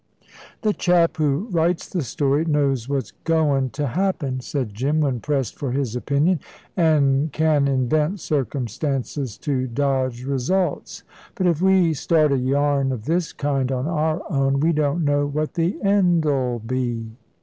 [0.63, 5.53] "The chap who writes the story knows what's goin' to happen," said Jim, when pressed
[5.59, 6.39] for his opinion,
[6.75, 11.03] "an' can invent circumstances to dodge results.
[11.35, 15.27] But if we start a yarn of this kind on our own, we don't know
[15.27, 17.11] what the end 'ull be."